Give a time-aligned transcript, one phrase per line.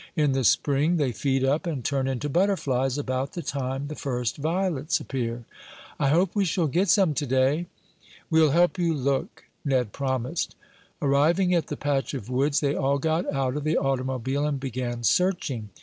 [0.15, 4.37] In the spring they feed up, and turn into butterflies about the time the first
[4.37, 5.45] violets appear.
[5.99, 7.67] I hope we shall get some to day."
[8.31, 10.55] "We'll help you look," Ned promised.
[11.03, 15.03] Arriving at the patch of woods, they all got out of the automobile and began
[15.03, 15.69] searching.